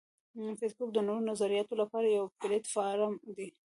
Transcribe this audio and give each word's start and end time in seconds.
فېسبوک 0.59 0.89
د 0.93 0.97
نوو 1.07 1.27
نظریاتو 1.29 1.73
لپاره 1.81 2.05
یو 2.09 2.25
پلیټ 2.39 2.65
فارم 2.73 3.13
دی 3.35 3.47